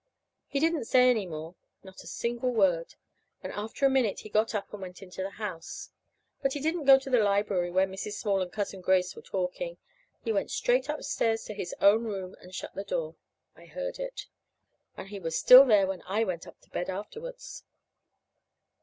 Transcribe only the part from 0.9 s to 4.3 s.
any more, not a single word. And after a minute he